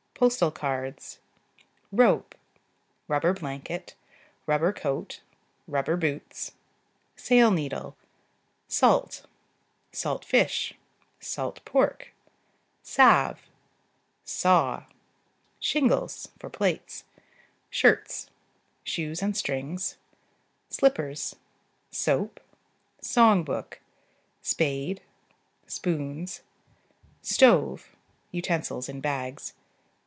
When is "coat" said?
4.75-5.21